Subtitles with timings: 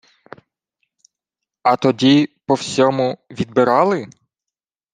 [1.63, 4.07] —А тоді, по всьому, відбирали?